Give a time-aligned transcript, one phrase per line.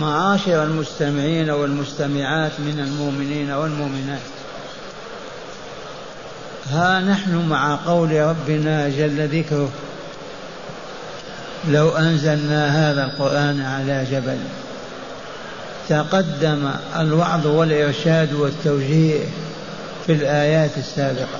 [0.00, 4.20] معاشر المستمعين والمستمعات من المؤمنين والمؤمنات.
[6.70, 9.68] ها نحن مع قول ربنا جل ذكره
[11.68, 14.38] لو أنزلنا هذا القرآن على جبل
[15.88, 19.20] تقدم الوعظ والإرشاد والتوجيه
[20.06, 21.38] في الآيات السابقة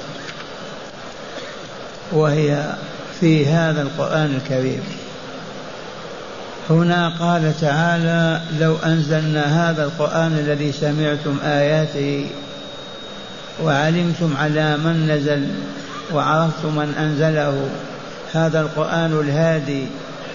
[2.12, 2.74] وهي
[3.20, 4.82] في هذا القرآن الكريم.
[6.70, 12.26] هنا قال تعالى لو أنزلنا هذا القرآن الذي سمعتم آياته
[13.62, 15.48] وعلمتم على من نزل
[16.12, 17.68] وعرفتم من أنزله
[18.32, 19.86] هذا القرآن الهادي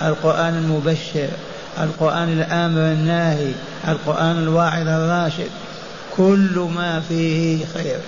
[0.02, 1.28] القرآن المبشر
[1.84, 3.52] القرآن الآمر الناهي
[3.88, 5.50] القرآن الواعظ الراشد
[6.18, 8.00] كل ما فيه خير.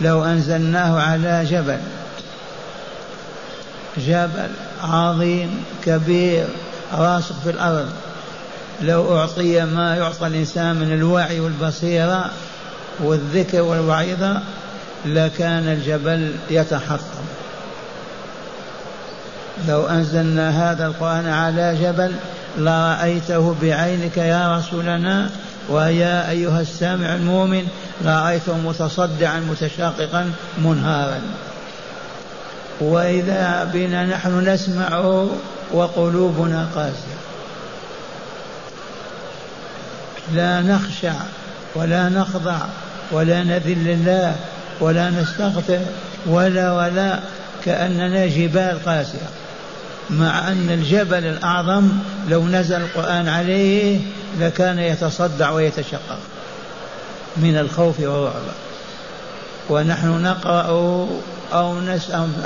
[0.00, 1.78] لو أنزلناه على جبل
[3.98, 4.50] جبل
[4.82, 6.46] عظيم كبير
[6.92, 7.88] راسخ في الأرض.
[8.82, 12.30] لو أعطي ما يعطى الإنسان من الوعي والبصيرة
[13.00, 14.40] والذكر والوعظة
[15.06, 17.24] لكان الجبل يتحطم.
[19.68, 22.12] لو أنزلنا هذا القرآن على جبل
[22.58, 25.30] لرأيته بعينك يا رسولنا
[25.68, 27.68] ويا أيها السامع المؤمن
[28.04, 31.20] رأيته متصدعا متشاققا منهارا.
[32.80, 35.28] وإذا بنا نحن نسمعه
[35.72, 37.16] وقلوبنا قاسية.
[40.34, 41.14] لا نخشع
[41.74, 42.58] ولا نخضع
[43.12, 44.36] ولا نذل الله
[44.80, 45.80] ولا نستغفر
[46.26, 47.20] ولا ولا
[47.64, 49.28] كأننا جبال قاسية.
[50.10, 51.88] مع أن الجبل الأعظم
[52.28, 54.00] لو نزل القرآن عليه
[54.40, 56.18] لكان يتصدع ويتشقق
[57.36, 58.42] من الخوف والرعب
[59.70, 61.08] ونحن نقرأ
[61.52, 61.80] أو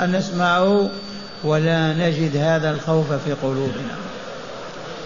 [0.05, 0.89] نسمعه
[1.43, 3.95] ولا نجد هذا الخوف في قلوبنا.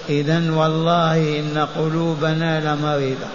[0.10, 3.28] إذا والله إن قلوبنا لمريضة.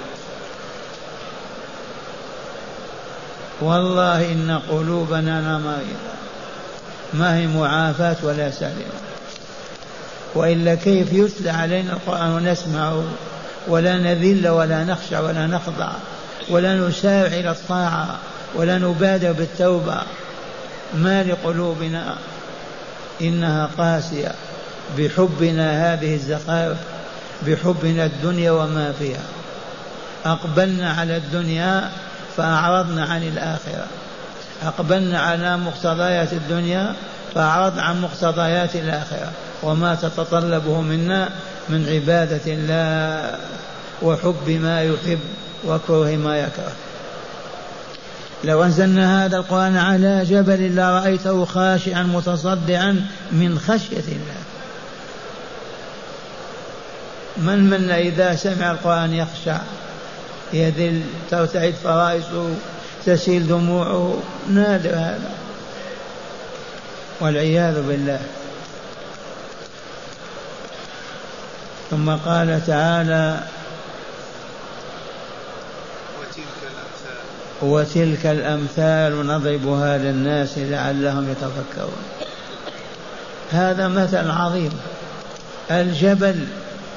[3.60, 6.10] والله إن قلوبنا لمريضة.
[7.15, 9.00] ما هي معافاة ولا سليمة
[10.34, 13.04] وإلا كيف يتلى علينا القرآن ونسمعه
[13.69, 15.88] ولا نذل ولا نخشع ولا نخضع
[16.50, 18.19] ولا نسارع إلى الطاعة
[18.54, 20.03] ولا نبادر بالتوبة
[20.95, 22.16] ما لقلوبنا
[23.21, 24.33] إنها قاسية
[24.98, 26.78] بحبنا هذه الزخارف
[27.47, 29.25] بحبنا الدنيا وما فيها.
[30.25, 31.91] أقبلنا على الدنيا
[32.37, 33.87] فأعرضنا عن الآخرة.
[34.63, 36.95] أقبلنا على مقتضيات الدنيا
[37.34, 39.33] فأعرضنا عن مقتضيات الآخرة.
[39.63, 41.28] وما تتطلبه منا
[41.69, 43.39] من عبادة الله
[44.03, 45.21] وحب ما يحب
[45.66, 46.72] وكره ما يكره.
[48.45, 54.41] لو أنزلنا هذا القرآن على جبل لرأيته خاشعا متصدعا من خشية الله.
[57.37, 59.59] من منا إذا سمع القرآن يخشع
[60.53, 62.54] يذل ترتعد فرائسه
[63.07, 64.16] تسيل دموعه؟
[64.48, 65.31] نادر هذا.
[67.21, 68.21] والعياذ بالله.
[71.91, 73.41] ثم قال تعالى
[77.62, 82.03] وتلك الأمثال نضربها للناس لعلهم يتفكرون.
[83.53, 84.72] هذا مثل عظيم.
[85.71, 86.47] الجبل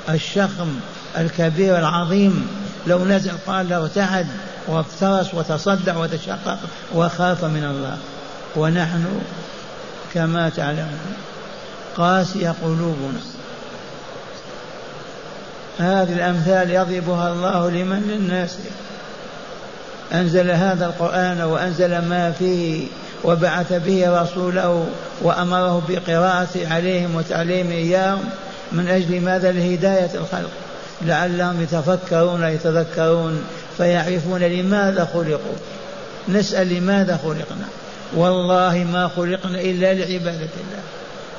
[0.10, 0.80] الشخم
[1.18, 2.48] الكبير العظيم
[2.88, 4.28] لو نزل قال له ارتعد
[4.68, 6.60] وافترس وتصدع وتشقق
[6.94, 7.98] وخاف من الله.
[8.56, 9.06] ونحن
[10.14, 11.16] كما تعلمون
[11.98, 13.20] قاسية قلوبنا.
[15.80, 18.58] هذه الأمثال يضربها الله لمن؟ للناس.
[20.14, 22.88] أنزل هذا القرآن وأنزل ما فيه
[23.24, 24.88] وبعث به رسوله
[25.22, 28.24] وأمره بقراءته عليهم وتعليم إياهم
[28.72, 30.50] من أجل ماذا؟ لهداية الخلق.
[31.02, 33.44] لعلهم يتفكرون يتذكرون
[33.78, 35.58] فيعرفون لماذا خلقوا.
[36.30, 37.68] نسأل لماذا خلقنا.
[38.16, 40.84] والله ما خلقنا إلا لعبادة الله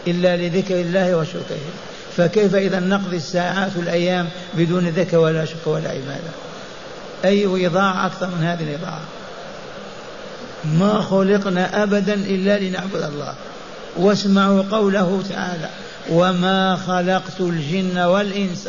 [0.06, 1.72] إلا لذكر الله وشكره.
[2.16, 6.32] فكيف إذا نقضي الساعات والأيام بدون ذكر ولا شكر ولا عبادة؟
[7.24, 9.00] أي إضاعة أكثر من هذه الإضاعة.
[10.64, 13.34] ما خلقنا أبدا إلا لنعبد الله.
[13.96, 15.68] واسمعوا قوله تعالى
[16.10, 18.68] وما خلقت الجن والإنس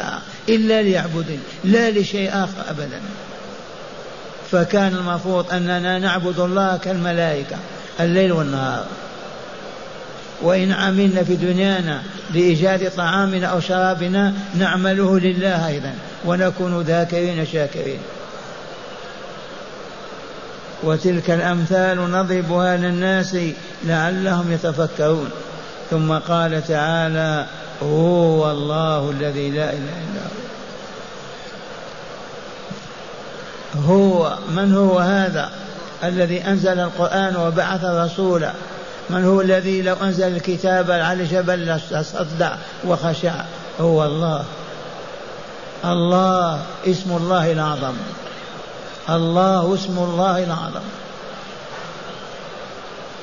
[0.50, 3.02] إلا ليعبدون لا لشيء آخر أبدا.
[4.52, 7.56] فكان المفروض أننا نعبد الله كالملائكة
[8.00, 8.86] الليل والنهار.
[10.42, 12.01] وإن عملنا في دنيانا
[12.34, 15.94] لإيجاد طعامنا أو شرابنا نعمله لله أيضا
[16.25, 18.00] ونكون ذاكرين شاكرين.
[20.83, 23.38] وتلك الأمثال نضربها للناس
[23.83, 25.30] لعلهم يتفكرون.
[25.92, 27.45] ثم قال تعالى
[27.83, 30.45] هو الله الذي لا إله إلا هو.
[33.88, 35.50] هو من هو هذا
[36.04, 38.51] الذي أنزل القرآن وبعث رسولا؟
[39.10, 42.56] من هو الذي لو أنزل الكتاب على الجبل لصدع
[42.88, 43.33] وخشع؟
[43.81, 44.44] هو الله.
[45.86, 47.94] الله اسم الله الأعظم
[49.10, 50.86] الله اسم الله الأعظم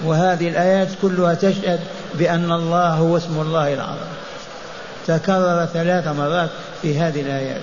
[0.04, 1.80] وهذه الآيات كلها تشهد
[2.14, 4.12] بأن الله هو اسم الله الأعظم
[5.06, 6.50] تكرر ثلاث مرات
[6.82, 7.60] في هذه الآيات.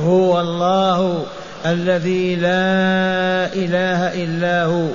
[0.00, 1.24] هو الله
[1.66, 4.86] الذي لا إله إلا هو.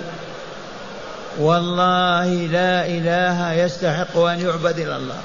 [1.39, 5.17] والله لا إله يستحق أن يعبد إلا الله.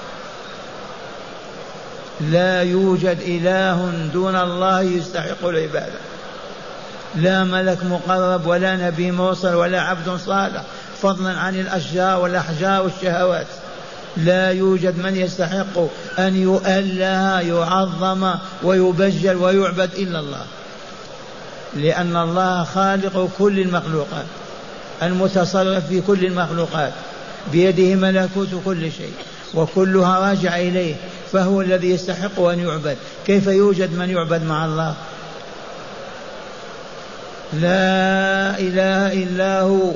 [2.21, 6.01] لا يوجد إله دون الله يستحق العبادة.
[7.15, 10.62] لا ملك مقرب ولا نبي مرسل ولا عبد صالح
[11.03, 13.47] فضلا عن الأشجار والأحجار والشهوات.
[14.17, 15.79] لا يوجد من يستحق
[16.19, 20.45] أن يؤله يعظم ويبجل ويعبد إلا الله.
[21.77, 24.27] لأن الله خالق كل المخلوقات
[25.03, 26.93] المتصرف في كل المخلوقات
[27.53, 29.13] بيده ملكوت كل شيء
[29.55, 30.95] وكلها راجع إليه
[31.33, 32.97] فهو الذي يستحق أن يعبد.
[33.27, 34.95] كيف يوجد من يعبد مع الله؟
[37.52, 39.93] لا إله إلا هو.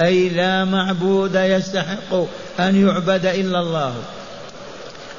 [0.00, 2.14] أي لا معبود يستحق
[2.60, 3.94] أن يعبد إلا الله.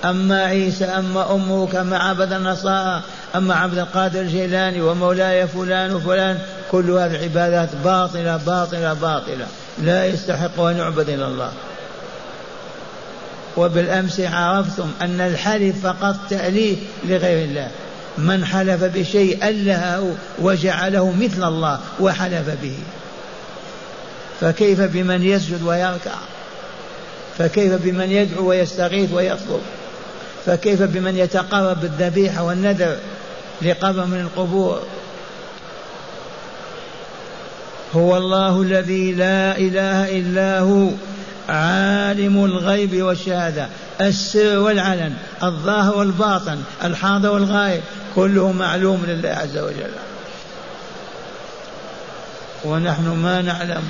[0.06, 3.02] أما عيسى أما أمه كما عبد النصارى
[3.36, 6.40] أما عبد القادر الجيلاني ومولاي فلان وفلان
[6.72, 9.46] كل هذه العبادات باطلة باطلة باطلة.
[9.82, 11.52] لا يستحق أن يعبد إلا الله.
[13.58, 17.70] وبالأمس عرفتم أن الحلف فقط تأليف لغير الله.
[18.18, 22.78] من حلف بشيء ألهه وجعله مثل الله وحلف به.
[24.42, 26.16] فكيف بمن يسجد ويركع؟
[27.38, 29.62] فكيف بمن يدعو ويستغيث ويطلب؟
[30.46, 32.98] فكيف بمن يتقرب بالذبيحة والنذر
[33.62, 34.82] لقبر من القبور؟
[37.96, 40.90] هو الله الذي لا إله إلا هو
[41.50, 43.68] عالم الغيب والشهادة.
[44.02, 47.82] السر والعلن الظاهر والباطن الحاضر والغائب
[48.16, 49.92] كله معلوم لله عز وجل.
[52.66, 53.84] ونحن ما نعلم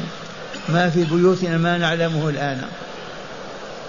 [0.70, 2.62] ما في بيوتنا ما نعلمه الآن.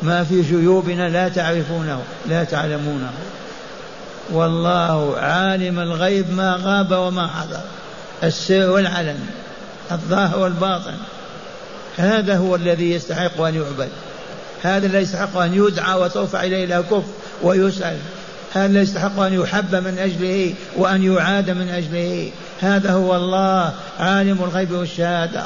[0.03, 3.13] ما في جيوبنا لا تعرفونه لا تعلمونه.
[4.31, 7.61] والله عالم الغيب ما غاب وما حضر.
[8.23, 9.27] السر والعلن
[9.93, 10.95] الظاهر والباطن.
[11.97, 13.89] هذا هو الذي يستحق أن يعبد.
[14.63, 17.05] هذا الذي يستحق أن يدعى وترفع إليه الأكف
[17.43, 17.97] ويسأل.
[18.55, 22.31] هذا الذي يستحق أن يحب من أجله وأن يعاد من أجله.
[22.61, 25.45] هذا هو الله عالم الغيب والشهادة.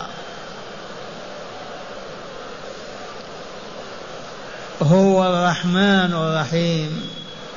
[4.82, 7.02] هو الرحمن الرحيم.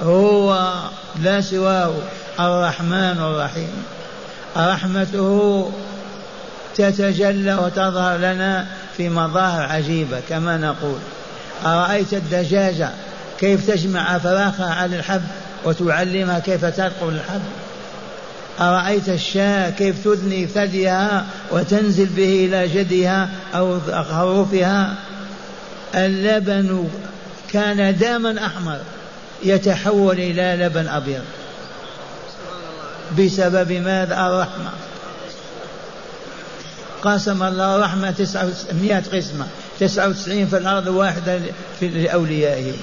[0.04, 0.74] هو
[1.22, 1.94] لا سواه
[2.40, 3.84] الرحمن الرحيم.
[4.58, 5.72] رحمته
[6.76, 8.68] تتجلى وتظهر لنا
[8.98, 11.00] في مظاهر عجيبة كما نقول.
[11.66, 12.90] أرأيت الدجاجة
[13.40, 15.22] كيف تجمع أفراخها على الحب
[15.66, 17.42] وتعلمها كيف ترقب الحب؟
[18.60, 24.96] أرأيت الشاة كيف تثني ثديها وتنزل به إلى جدها أو خروفها
[25.96, 26.90] اللبن
[27.52, 28.78] كان داما أحمر
[29.44, 31.24] يتحول إلى لبن أبيض.
[33.20, 34.72] بسبب ماذا الرحمة؟
[37.02, 38.48] قسم الله رحمة تسعة
[38.82, 39.48] مئة قسمة.
[39.84, 41.40] تسعة وتسعين في الأرض واحدة
[41.82, 42.74] لأوليائه.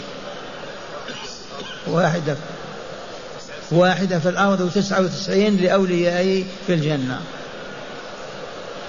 [1.87, 2.37] واحدة.
[3.71, 7.21] واحدة في الأرض وتسعة وتسعين لأوليائه في الجنة.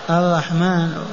[0.09, 1.05] الرحمن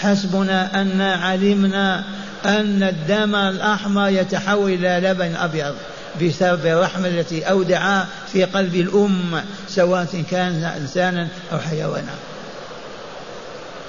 [0.00, 2.04] حسبنا أن علمنا
[2.44, 5.74] أن الدم الأحمر يتحول إلى لبن أبيض
[6.22, 12.12] بسبب الرحمة التي أودع في قلب الأم سواء كان إنسانا أو حيوانا.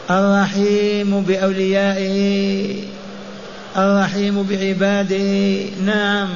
[0.10, 2.84] الرحيم بأوليائه
[3.78, 5.66] الرحيم بعباده.
[5.86, 6.30] نعم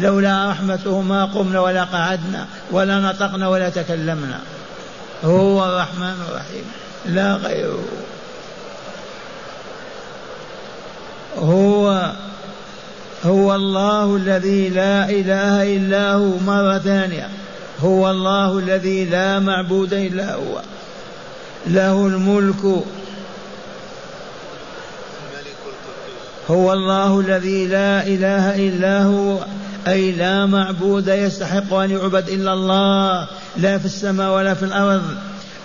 [0.00, 4.40] لولا رحمته ما قمنا ولا قعدنا ولا نطقنا ولا تكلمنا.
[5.24, 6.64] هو الرحمن الرحيم
[7.06, 7.84] لا غيره.
[11.38, 12.12] هو
[13.24, 16.38] هو الله الذي لا إله إلا هو.
[16.38, 17.28] مرة ثانية
[17.80, 20.60] هو الله الذي لا معبود إلا هو.
[21.66, 22.84] له الملك
[26.50, 29.38] هو الله الذي لا إله إلا هو
[29.88, 35.02] أي لا معبود يستحق أن يعبد إلا الله لا في السماء ولا في الأرض.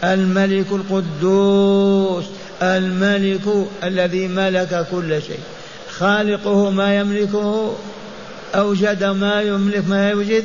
[0.03, 2.25] الملك القدوس
[2.61, 5.39] الملك الذي ملك كل شيء.
[5.97, 7.75] خالقه ما يملكه
[8.55, 10.43] أوجد ما يملك ما يوجد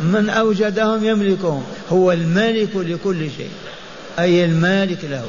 [0.00, 1.64] من أوجدهم يملكهم.
[1.92, 3.50] هو الملك لكل شيء
[4.18, 5.24] أي المالك له.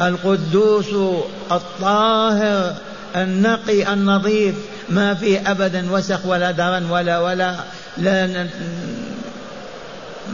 [0.00, 1.16] القدوس
[1.52, 2.74] الطاهر
[3.16, 4.54] النقي النظيف
[4.88, 7.54] ما فيه أبدا وسخ ولا درن ولا ولا
[7.98, 8.46] لا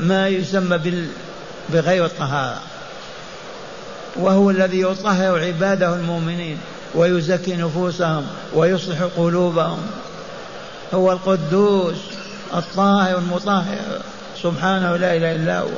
[0.00, 0.80] ما يسمى
[1.72, 2.60] بغير الطهارة.
[4.16, 6.58] وهو الذي يطهر عباده المؤمنين
[6.94, 9.78] ويزكي نفوسهم ويصلح قلوبهم.
[10.94, 11.96] هو القدوس
[12.54, 14.00] الطاهر المطهر.
[14.42, 15.68] سبحانه لا إله إلا هو.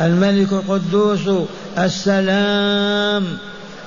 [0.00, 1.48] الملك القدوس
[1.78, 3.38] السلام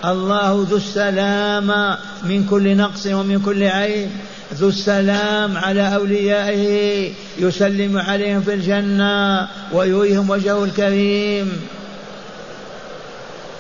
[0.06, 4.10] الله ذو السلام من كل نقص ومن كل عيب.
[4.54, 11.62] ذو السلام على أوليائه يسلم عليهم في الجنة ويريهم وجهه الكريم.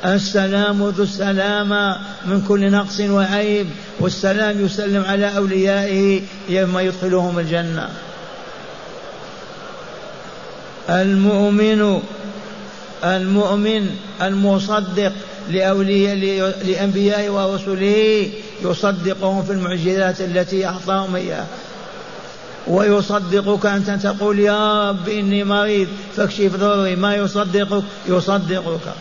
[0.05, 3.67] السلام ذو السلام من كل نقص وعيب
[3.99, 7.89] والسلام يسلم على أوليائه يوم يدخلهم الجنة.
[10.89, 12.01] المؤمن
[13.03, 13.89] المؤمن
[14.21, 15.11] المصدق
[15.49, 16.15] لأولياء
[16.65, 18.29] لأنبيائه ورسله
[18.63, 21.47] يصدقهم في المعجزات التي أعطاهم إياها.
[22.67, 28.93] ويصدقك أنت تقول يا رب إني مريض فاكشف ضري ما يصدقك؟ يصدقك.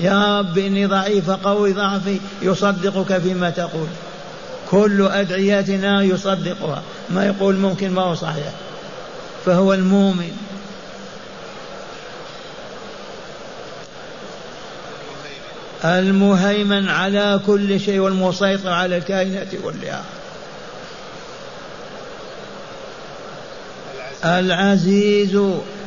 [0.00, 2.20] يا رب إني ضعيف قوي ضعفي.
[2.42, 3.86] يصدقك فيما تقول.
[4.70, 6.82] كل أدعياتنا يصدقها.
[7.10, 8.52] ما يقول ممكن ما هو صحيح.
[9.46, 10.30] فهو المؤمن.
[15.84, 20.02] المهيمن على كل شيء والمسيطر على الكائنات كلها
[24.24, 25.40] العزيز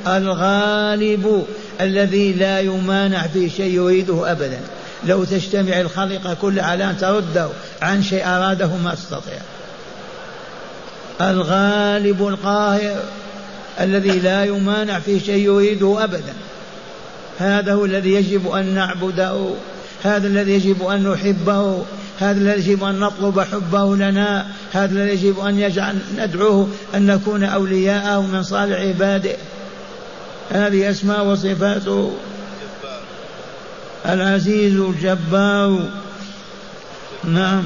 [0.08, 1.46] الغالب
[1.82, 4.60] الذي لا يمانع في شيء يريده ابدا.
[5.06, 7.50] لو تجتمع الخليقه كلها على أن ترده
[7.82, 9.40] عن شيء أراده ما تستطيع.
[11.22, 13.04] الغالب القاهر
[13.80, 16.34] الذي لا يمانع في شيء يريده ابدا.
[17.40, 19.50] هذا هو الذي يجب أن نعبده.
[20.08, 21.84] هذا الذي يجب أن نحبه
[22.20, 27.44] هذا الذي يجب أن نطلب حبه لنا هذا الذي يجب أن يجعل ندعوه أن نكون
[27.44, 29.36] أولياءه من صالح عباده.
[30.52, 32.14] هذه أسماء وصفاته.
[34.06, 35.90] العزيز الجبار.
[37.24, 37.64] نعم.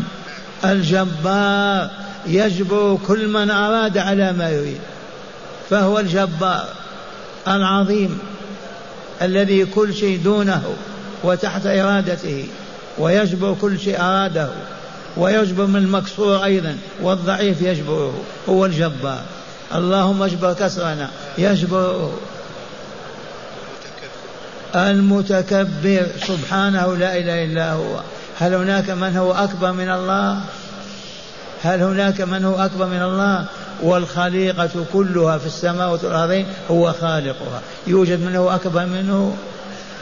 [0.66, 1.90] الجبار.
[2.28, 4.80] يجبر كل من أراد على ما يريد.
[5.70, 6.68] فهو الجبار
[7.48, 8.20] العظيم
[9.22, 10.64] الذي كل شيء دونه
[11.24, 12.48] وتحت إرادته
[12.98, 14.50] ويجبر كل شيء أراده
[15.18, 18.14] ويجبر من المكسور أيضا والضعيف يجبره
[18.50, 19.22] هو الجبار.
[19.76, 22.14] اللهم اجبر كسرنا يجبره.
[24.76, 28.00] المتكبر سبحانه لا إله إلا هو.
[28.40, 30.40] هل هناك من هو أكبر من الله؟
[31.64, 33.46] هل هناك من هو أكبر من الله؟
[33.84, 37.62] والخليقة كلها في السماوات والأرضين هو خالقها.
[37.88, 39.36] يوجد منه أكبر منه؟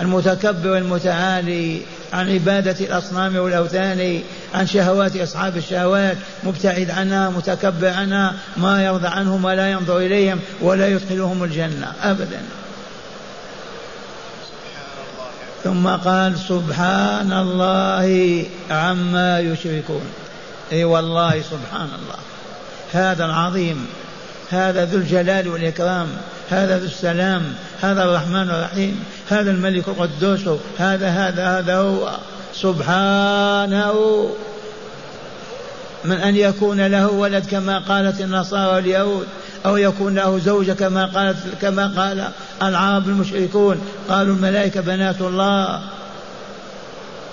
[0.02, 1.82] المتكبر المتعالي
[2.14, 4.22] عن عبادة الأصنام والأوثان
[4.54, 10.88] عن شهوات أصحاب الشهوات مبتعد عنها متكبر عنها ما يرضى عنهم ولا ينظر إليهم ولا
[10.88, 12.42] يدخلهم الجنة أبدا.
[15.64, 20.06] ثم قال سبحان الله عما يشركون.
[20.72, 22.20] أي والله سبحان الله.
[22.94, 23.88] هذا العظيم.
[24.50, 26.08] هذا ذو الجلال والإكرام
[26.50, 27.44] هذا ذو السلام
[27.82, 32.10] هذا الرحمن الرحيم هذا الملك القدوس هذا هذا هذا هو.
[32.54, 34.30] سبحانه.
[36.06, 39.28] من أن يكون له ولد كما قالت النصارى واليهود
[39.66, 42.28] أو يكون له زوجة كما قالت كما قال
[42.64, 45.82] العرب المشركون قالوا الملائكة بنات الله.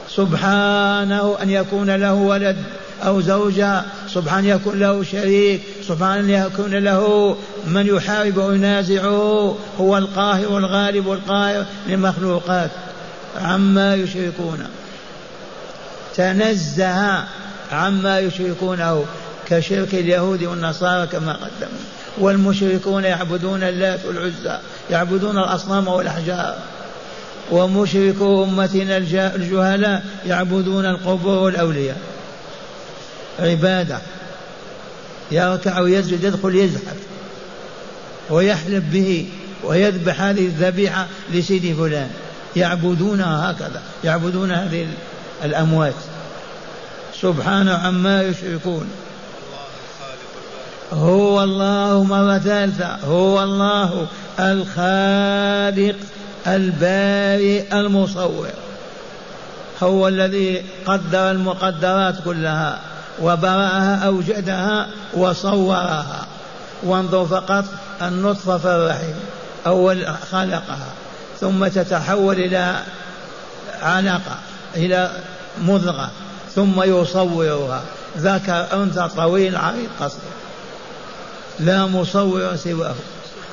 [0.08, 2.56] سبحانه أن يكون له ولد
[3.06, 7.36] أو زوجة سبحان يكون له شريك سبحان يكون له
[7.66, 12.70] من يحارب وينازعه هو القاهر الغالب القاهر للمخلوقات
[13.42, 14.66] عما يشركون.
[16.16, 17.24] تنزه
[17.72, 19.04] عما يشركونه
[19.48, 21.80] كشرك اليهود والنصارى كما قدموا.
[22.18, 24.58] والمشركون يعبدون اللات والعزى
[24.90, 26.58] يعبدون الأصنام والأحجار.
[27.50, 32.00] ومشركو أمتنا الجهلاء يعبدون القبور والأولياء.
[33.38, 33.98] عبادة.
[35.30, 36.96] يركع ويسجد يدخل يزحف
[38.30, 39.28] ويحلف به
[39.64, 42.10] ويذبح هذه الذبيحة لسيدي فلان.
[42.56, 43.82] يعبدونها هكذا.
[44.04, 44.86] يعبدون هذه
[45.44, 45.94] الأموات.
[47.20, 48.90] سبحانه عما يشركون.
[50.92, 52.96] هو الله مرة ثالثة.
[53.04, 54.06] هو الله
[54.40, 55.96] الخالق.
[56.46, 58.48] البارئ المصور
[59.82, 62.80] هو الذي قدر المقدرات كلها
[63.22, 66.26] وبرأها أوجدها وصورها.
[66.82, 67.64] وانظر فقط
[68.02, 69.14] النطفة في الرحم
[69.66, 70.88] أول خلقها
[71.40, 72.76] ثم تتحول إلى
[73.82, 74.36] علقة
[74.76, 75.10] إلى
[75.62, 76.10] مضغة
[76.54, 77.82] ثم يصورها.
[78.18, 80.20] ذكر أنثى طويل عريض قصير
[81.60, 82.94] لا مصور سواه.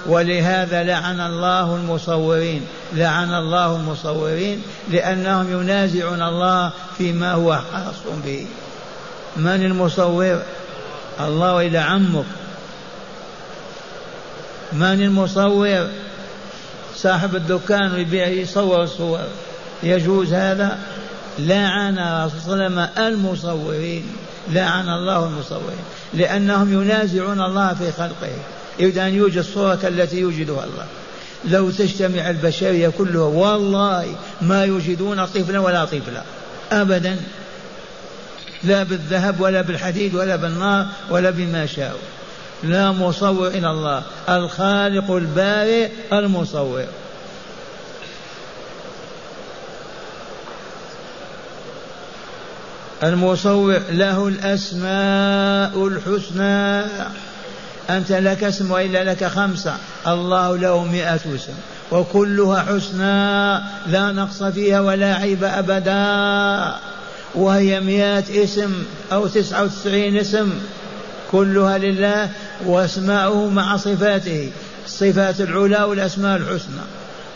[0.06, 4.62] ولهذا لعن الله المصورين لعن الله المصورين
[4.92, 8.48] لأنهم ينازعون الله فيما هو خاص به.
[9.36, 10.42] من المصور؟
[11.20, 12.26] الله إلى عمك.
[14.74, 15.88] من المصور؟
[16.96, 19.20] صاحب الدكان يبيع يصور الصور
[19.84, 20.78] يجوز هذا؟
[21.40, 24.16] لعن وسلم المصورين
[24.52, 28.38] لعن الله المصورين لأنهم ينازعون الله في خلقه.
[28.80, 30.86] يريد أن يوجد صورة التي يوجدها الله.
[31.46, 36.24] لو تجتمع البشرية كلها والله ما يوجدون طفلا ولا طفلا.
[36.72, 37.18] أبدا.
[38.64, 42.00] لا بالذهب ولا بالحديد ولا بالنار ولا بما شاءوا
[42.64, 44.04] لا مصور إلى الله.
[44.30, 46.86] الخالق البارئ المصور.
[53.04, 56.86] المصور له الأسماء الحسنى.
[57.90, 59.78] أنت لك اسم وإلا لك خمسة.
[60.08, 61.54] الله له مئة اسم.
[61.92, 63.54] وكلها حسنى
[63.88, 66.76] لا نقص فيها ولا عيب أبدا.
[67.36, 70.54] وهي مئة اسم أو تسعة وتسعين اسم.
[71.32, 72.30] كلها لله
[72.66, 74.52] وأسماؤه مع صفاته.
[74.86, 76.82] الصفات العلى والأسماء الحسنى.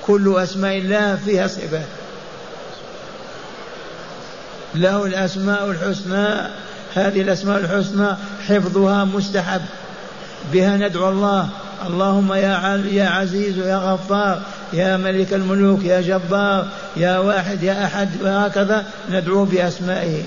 [0.07, 1.87] كل أسماء الله فيها صفات.
[4.75, 6.49] له الأسماء الحسنى.
[6.95, 9.61] هذه الأسماء الحسنى حفظها مستحب.
[10.53, 11.49] بها ندعو الله.
[11.87, 14.41] اللهم يا يا عزيز يا غفار
[14.73, 20.23] يا ملك الملوك يا جبار يا واحد يا أحد وهكذا ندعوه بأسمائه.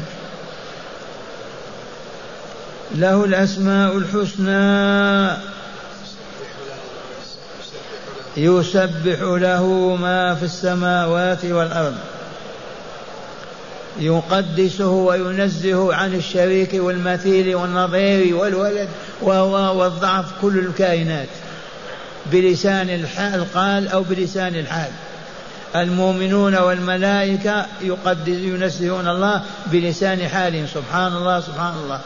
[2.95, 5.37] له الأسماء الحسنى.
[8.37, 11.97] يسبح له ما في السماوات والأرض.
[13.99, 18.89] يقدسه وينزه عن الشريك والمثيل والنظير والولد
[19.23, 21.29] والضعف كل الكائنات
[22.33, 24.91] بلسان الحال قال أو بلسان الحال.
[25.77, 32.01] المؤمنون والملائكة يقدس ينزهون الله بلسان حالهم سبحان الله سبحان الله.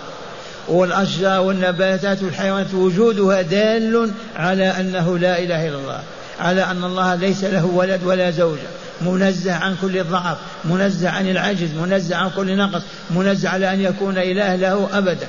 [0.69, 6.01] والأشجار والنباتات والحيوانات وجودها دال على أنه لا إله إلا الله
[6.41, 8.69] على أن الله ليس له ولد ولا زوجة.
[9.01, 14.19] منزه عن كل ضعف منزه عن العجز منزه عن كل نقص منزه على أن يكون
[14.19, 15.29] إله له أبدا.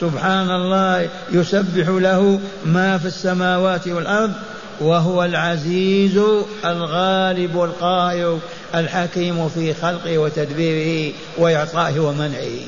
[0.00, 4.32] سبحان الله يسبح له ما في السماوات والأرض
[4.80, 6.20] وهو العزيز
[6.64, 8.38] الغالب القاهر
[8.74, 12.60] الحكيم في خلقه وتدبيره وإعطائه ومنعه.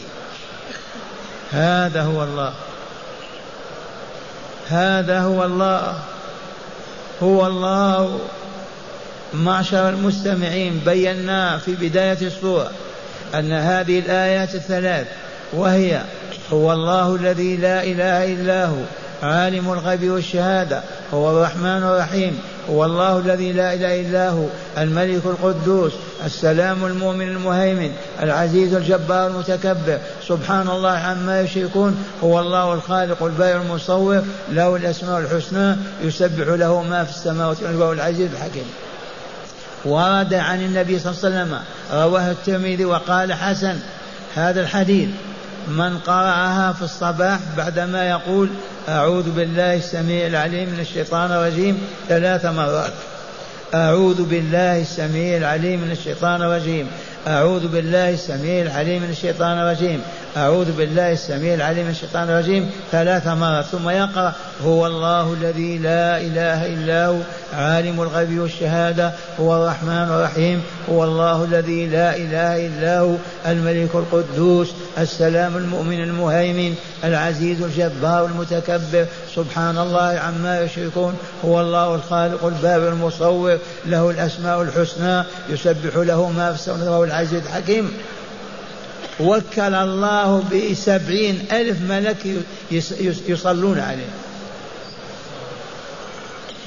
[1.52, 2.52] هذا هو الله.
[4.68, 5.98] هذا هو الله.
[7.22, 8.20] هو الله.
[9.34, 12.70] معشر المستمعين بينا في بداية السورة
[13.34, 15.06] أن هذه الآيات الثلاث
[15.52, 16.00] وهي
[16.52, 18.82] هو الله الذي لا إله إلا هو
[19.22, 20.82] عالم الغيب والشهادة
[21.14, 22.38] هو الرحمن الرحيم
[22.70, 24.44] هو الله الذي لا إله إلا هو
[24.78, 25.92] الملك القدوس
[26.24, 27.92] السلام المؤمن المهيمن
[28.22, 35.76] العزيز الجبار المتكبر سبحان الله عما يشركون هو الله الخالق البارئ المصور له الأسماء الحسنى
[36.02, 38.64] يسبح له ما في السماوات والأرض العزيز الحكيم.
[39.84, 41.58] ورد عن النبي صلى الله عليه وسلم
[41.92, 43.78] رواه الترمذي وقال حسن
[44.34, 45.08] هذا الحديث
[45.68, 48.48] من قرأها في الصباح بعدما يقول
[48.88, 52.92] أعوذ بالله السميع العليم من الشيطان الرجيم ثلاث مرات
[53.74, 56.86] أعوذ بالله السميع العليم من الشيطان الرجيم
[57.26, 60.02] أعوذ بالله السميع العليم من الشيطان الرجيم.
[60.36, 62.70] أعوذ بالله السميع العليم من الشيطان الرجيم.
[62.92, 64.32] ثلاث مرات ثم يقرأ
[64.64, 67.18] هو الله الذي لا إله إلا هو
[67.54, 73.14] عالم الغيب والشهادة هو الرحمن الرحيم هو الله الذي لا إله إلا هو
[73.46, 79.06] الملك القدوس السلام المؤمن المهيمن العزيز الجبار المتكبر.
[79.34, 81.14] سبحان الله عما يشركون.
[81.44, 87.92] هو الله الخالق الباب المصور له الأسماء الحسنى يسبح له ما في السماوات العزيز الحكيم.
[89.20, 92.16] وكل الله بسبعين ألف ملك
[93.28, 94.10] يصلون عليه.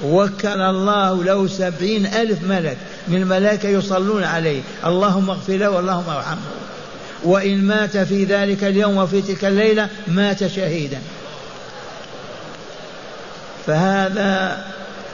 [0.03, 2.77] وكل الله له سبعين ألف ملك
[3.08, 4.62] من الملائكة يصلون عليه.
[4.86, 6.41] اللهم اغفر له اللهم ارحمه.
[7.23, 10.99] وإن مات في ذلك اليوم وفي تلك الليلة مات شهيدا.
[13.67, 14.65] فهذا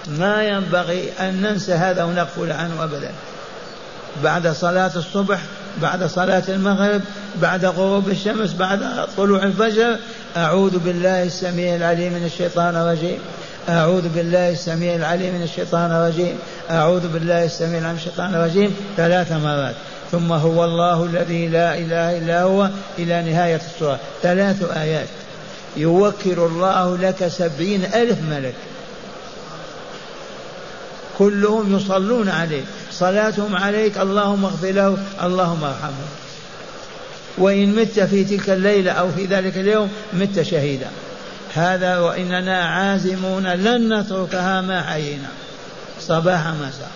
[0.07, 3.11] ما ينبغي أن ننسى هذا ونغفل عنه أبدا.
[4.23, 5.39] بعد صلاة الصبح
[5.81, 7.01] بعد صلاة المغرب
[7.41, 8.79] بعد غروب الشمس بعد
[9.17, 9.95] طلوع الفجر
[10.37, 13.19] أعوذ بالله السميع العليم من الشيطان الرجيم.
[13.69, 16.35] أعوذ بالله السميع العليم من الشيطان الرجيم.
[16.71, 18.75] أعوذ بالله السميع العليم من الشيطان الرجيم.
[18.97, 19.75] ثلاث مرات.
[20.11, 22.69] ثم هو الله الذي لا إله إلا هو
[22.99, 23.99] إلى نهاية السورة.
[24.23, 25.07] ثلاث آيات.
[25.77, 28.53] يوكل الله لك سبعين ألف ملك.
[31.17, 32.63] كلهم يصلون عليك.
[32.91, 36.07] صلاتهم عليك اللهم اغفر له اللهم ارحمه.
[37.37, 40.87] وإن مت في تلك الليلة أو في ذلك اليوم مت شهيدا.
[41.53, 45.29] هذا وإننا عازمون لن نتركها ما حيينا.
[46.01, 46.91] صباح مساء.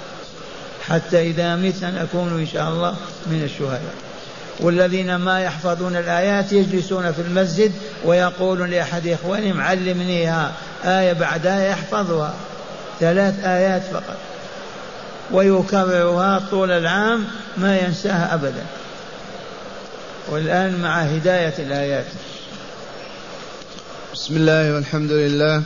[0.88, 2.96] حتى إذا متنا نكون إن شاء الله
[3.28, 3.94] من الشهداء.
[4.60, 7.72] والذين ما يحفظون الآيات يجلسون في المسجد
[8.06, 10.52] ويقولون لأحد إخوانهم علمنيها.
[10.86, 12.34] آية بعد آية يحفظها.
[13.00, 14.18] ثلاث آيات فقط.
[15.32, 17.26] ويكررها طول العام
[17.58, 18.64] ما ينساها أبدا.
[20.30, 22.06] والآن مع هداية الآيات.
[24.14, 25.64] بسم الله والحمد لله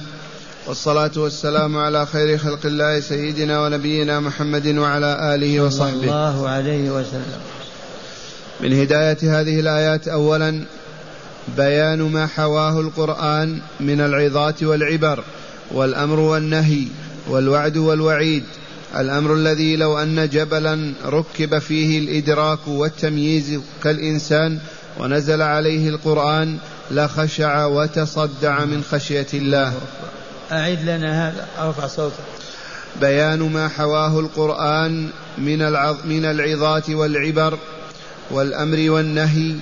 [0.68, 5.92] والصلاة والسلام على خير خلق الله سيدنا ونبينا محمد وعلى آله وصحبه.
[5.92, 7.40] صلى الله عليه وسلم.
[8.60, 10.66] من هداية هذه الآيات أولا
[11.58, 15.24] بيان ما حواه القرآن من العظات والعبر
[15.72, 16.88] والأمر والنهي
[17.30, 18.44] والوعد والوعيد.
[18.98, 24.60] الأمر الذي لو أن جبلا ركب فيه الإدراك والتمييز كالإنسان
[25.00, 26.58] ونزل عليه القرآن
[26.92, 29.74] لخشع وتصدع من خشية الله.
[30.52, 32.14] اعد لنا هذا أرفع صوتك.
[33.02, 35.60] بيان ما حواه القرآن من
[36.06, 37.58] من العظات والعبر
[38.32, 39.56] والأمر والنهي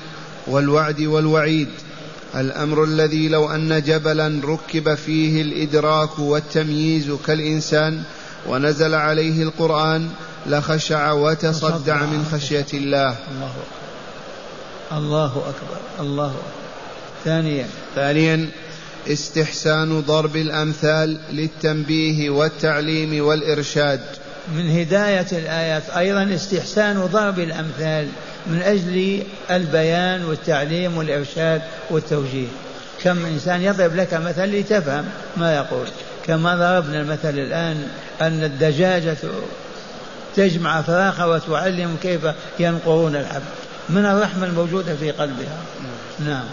[0.48, 1.70] والوعد والوعيد.
[2.36, 8.04] الأمر الذي لو أن جبلا ركب فيه الإدراك والتمييز كالإنسان
[8.48, 10.10] ونزل عليه القرآن
[10.46, 13.16] لخشع وتصدع من خشية الله.
[13.32, 14.98] الله أكبر.
[14.98, 15.80] الله أكبر.
[16.00, 16.42] الله أكبر.
[17.26, 17.68] ثانيا.
[17.96, 18.50] ثانيا
[19.08, 24.02] استحسان ضرب الأمثال للتنبيه والتعليم والإرشاد.
[24.56, 28.08] من هداية الآيات أيضا استحسان ضرب الأمثال
[28.48, 32.48] من أجل البيان والتعليم والإرشاد والتوجيه.
[33.04, 35.06] كم إنسان يضرب لك مثل لتفهم
[35.38, 35.88] ما يقول.
[36.26, 37.88] كما ضربنا المثل الآن
[38.22, 39.18] أن الدجاجة
[40.36, 42.22] تجمع فراخها وتعلم كيف
[42.60, 43.42] ينقرون الحب
[43.90, 45.58] من الرحمة الموجودة في قلبها.
[46.20, 46.46] نعم.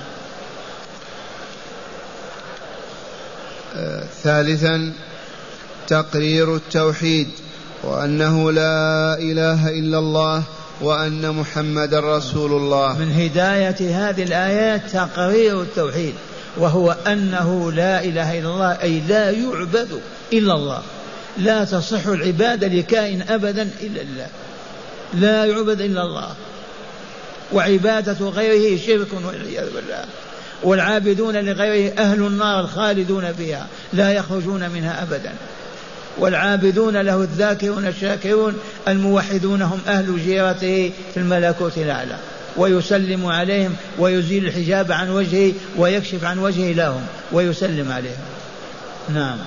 [4.22, 4.92] ثالثا
[5.87, 7.28] تقرير التوحيد.
[7.85, 10.42] وأنه لا إله إلا الله
[10.81, 12.99] وأن محمد رسول الله.
[12.99, 16.14] من هداية هذه الآيات تقرير التوحيد
[16.57, 20.01] وهو أنه لا إله إلا الله أي لا يعبد
[20.33, 20.83] إلا الله.
[21.38, 24.27] لا تصح العبادة لكائن أبدا إلا الله.
[25.14, 26.29] لا يعبد إلا الله.
[27.53, 30.05] وعبادة غيره شرك والعياذ بالله.
[30.62, 35.33] والعابدون لغيره أهل النار الخالدون فيها لا يخرجون منها أبدا.
[36.18, 38.55] والعابدون له الذاكرون الشاكرون
[38.88, 42.16] الموحدون هم أهل جيرته في الملكوت الأعلى.
[42.57, 48.24] ويسلم عليهم ويزيل الحجاب عن وجهه ويكشف عن وجهه لهم ويسلم عليهم.
[49.14, 49.38] نعم.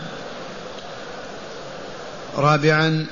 [2.38, 3.06] رابعا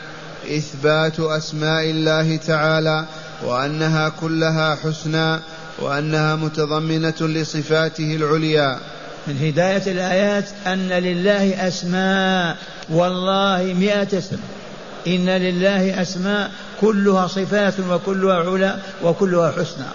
[0.58, 3.06] إثبات أسماء الله تعالى
[3.44, 5.40] وأنها كلها حسنى
[5.80, 8.80] وأنها متضمنة لصفاته العليا.
[9.28, 12.58] من هداية الآيات أن لله أسماء
[12.90, 14.38] والله مئة اسم.
[15.08, 19.86] إن لله أسماء كلها صفات وكلها علا وكلها حسنى.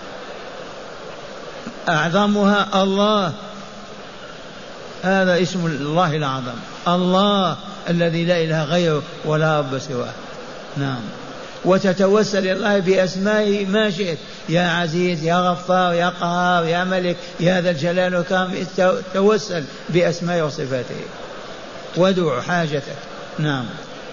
[1.88, 3.32] أعظمها الله.
[5.02, 6.58] هذا اسم الله الأعظم.
[6.88, 7.56] الله
[7.88, 10.12] الذي لا إله غيره ولا رب سواه.
[10.76, 11.00] نعم.
[11.64, 14.18] وتتوسل إلى الله بأسمائه ما شئت.
[14.48, 18.66] يا عزيز يا غفار يا قهار يا ملك يا ذا الجلال والكرم
[19.14, 21.00] توسل بأسمائه وصفاته.
[21.96, 22.96] وادع حاجتك.
[23.38, 23.64] نعم.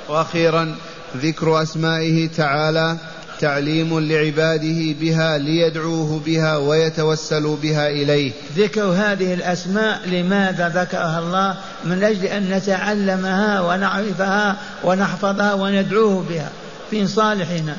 [0.10, 0.76] وأخيرا
[1.18, 2.98] ذكر أسمائه تعالى
[3.40, 8.32] تعليم لعباده بها ليدعوه بها ويتوسلوا بها إليه.
[8.58, 11.56] ذكر هذه الأسماء لماذا ذكرها الله؟
[11.86, 16.50] من أجل أن نتعلمها ونعرفها ونحفظها وندعوه بها.
[16.91, 17.76] في صالحنا.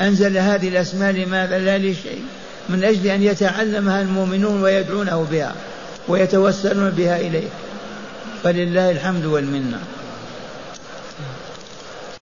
[0.00, 2.22] أنزل هذه الأسماء لماذا؟ لا لشيء.
[2.68, 5.54] من أجل أن يتعلمها المؤمنون ويدعونه بها
[6.08, 7.48] ويتوسلون بها إليه.
[8.44, 9.78] فلله الحمد والمنة.